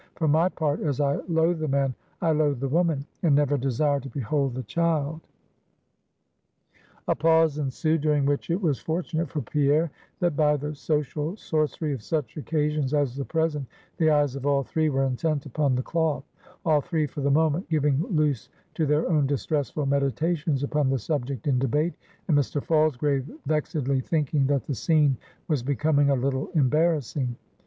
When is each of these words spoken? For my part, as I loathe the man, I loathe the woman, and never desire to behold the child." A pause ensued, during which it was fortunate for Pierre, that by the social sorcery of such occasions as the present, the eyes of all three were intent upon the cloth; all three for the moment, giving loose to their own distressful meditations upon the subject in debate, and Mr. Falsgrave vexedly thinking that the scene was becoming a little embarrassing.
For 0.15 0.27
my 0.27 0.49
part, 0.49 0.79
as 0.81 0.99
I 0.99 1.17
loathe 1.27 1.59
the 1.59 1.67
man, 1.67 1.93
I 2.23 2.31
loathe 2.31 2.59
the 2.59 2.67
woman, 2.67 3.05
and 3.21 3.35
never 3.35 3.55
desire 3.55 3.99
to 3.99 4.09
behold 4.09 4.55
the 4.55 4.63
child." 4.63 5.21
A 7.07 7.13
pause 7.13 7.59
ensued, 7.59 8.01
during 8.01 8.25
which 8.25 8.49
it 8.49 8.59
was 8.59 8.79
fortunate 8.79 9.29
for 9.29 9.41
Pierre, 9.43 9.91
that 10.19 10.35
by 10.35 10.57
the 10.57 10.73
social 10.73 11.37
sorcery 11.37 11.93
of 11.93 12.01
such 12.01 12.35
occasions 12.35 12.95
as 12.95 13.15
the 13.15 13.23
present, 13.25 13.67
the 13.97 14.09
eyes 14.09 14.35
of 14.35 14.47
all 14.47 14.63
three 14.63 14.89
were 14.89 15.03
intent 15.03 15.45
upon 15.45 15.75
the 15.75 15.83
cloth; 15.83 16.23
all 16.65 16.81
three 16.81 17.05
for 17.05 17.21
the 17.21 17.29
moment, 17.29 17.69
giving 17.69 18.01
loose 18.09 18.49
to 18.73 18.87
their 18.87 19.07
own 19.07 19.27
distressful 19.27 19.85
meditations 19.85 20.63
upon 20.63 20.89
the 20.89 20.97
subject 20.97 21.45
in 21.45 21.59
debate, 21.59 21.93
and 22.27 22.35
Mr. 22.35 22.59
Falsgrave 22.59 23.29
vexedly 23.45 23.99
thinking 24.01 24.47
that 24.47 24.65
the 24.65 24.73
scene 24.73 25.15
was 25.47 25.61
becoming 25.61 26.09
a 26.09 26.15
little 26.15 26.49
embarrassing. 26.55 27.35